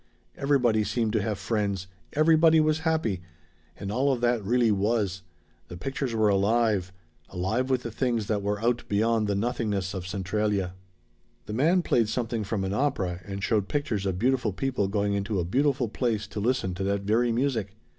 Everybody 0.35 0.83
seemed 0.83 1.13
to 1.13 1.21
have 1.21 1.37
friends. 1.37 1.85
Everybody 2.13 2.59
was 2.59 2.79
happy! 2.79 3.21
And 3.77 3.91
all 3.91 4.11
of 4.11 4.19
that 4.21 4.43
really 4.43 4.71
was. 4.71 5.21
The 5.67 5.77
pictures 5.77 6.15
were 6.15 6.27
alive. 6.27 6.91
Alive 7.29 7.69
with 7.69 7.83
the 7.83 7.91
things 7.91 8.25
that 8.25 8.29
there 8.33 8.39
were 8.39 8.59
out 8.63 8.83
beyond 8.89 9.27
the 9.27 9.35
nothingness 9.35 9.93
of 9.93 10.07
Centralia. 10.07 10.73
"The 11.45 11.53
man 11.53 11.83
played 11.83 12.09
something 12.09 12.43
from 12.43 12.63
an 12.63 12.73
opera 12.73 13.21
and 13.25 13.43
showed 13.43 13.67
pictures 13.67 14.07
of 14.07 14.17
beautiful 14.17 14.53
people 14.53 14.87
going 14.87 15.13
into 15.13 15.39
a 15.39 15.45
beautiful 15.45 15.87
place 15.87 16.25
to 16.29 16.39
listen 16.39 16.73
to 16.73 16.83
that 16.85 17.01
very 17.01 17.31
music. 17.31 17.75